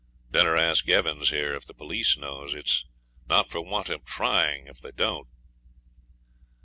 'Better 0.31 0.55
ask 0.57 0.89
Evans 0.89 1.29
here 1.29 1.53
if 1.53 1.67
the 1.67 1.75
police 1.75 2.17
knows. 2.17 2.55
It 2.55 2.65
is 2.65 2.85
not 3.29 3.51
for 3.51 3.61
want 3.61 3.87
of 3.89 4.03
trying 4.03 4.65
if 4.65 4.79
they 4.79 4.89
don't.' 4.91 5.27